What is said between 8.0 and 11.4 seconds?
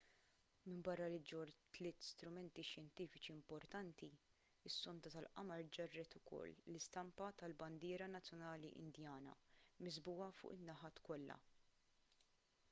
nazzjonali indjana miżbugħa fuq in-naħat kollha